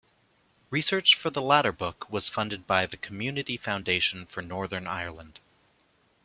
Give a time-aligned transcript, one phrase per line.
[0.71, 5.39] Research for the latter book was funded by the Community Foundation for Northern Ireland.